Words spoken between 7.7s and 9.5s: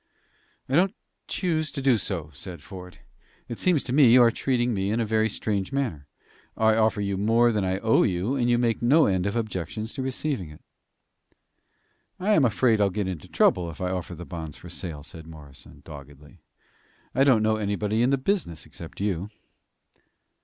owe you, and you make no end of